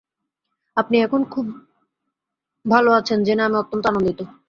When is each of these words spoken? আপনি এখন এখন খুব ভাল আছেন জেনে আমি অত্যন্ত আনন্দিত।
আপনি 0.77 0.95
এখন 0.97 1.05
এখন 1.05 1.21
খুব 1.31 1.45
ভাল 2.65 2.85
আছেন 2.93 3.19
জেনে 3.23 3.43
আমি 3.43 3.57
অত্যন্ত 3.57 3.85
আনন্দিত। 3.87 4.19